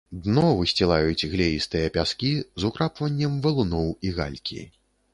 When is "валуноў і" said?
3.47-4.19